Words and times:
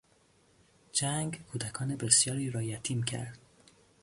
جنگ 0.91 1.33
کودکان 1.51 1.95
بسیاری 1.95 2.49
را 2.51 2.61
یتیم 2.61 3.03
کرد. 3.03 3.39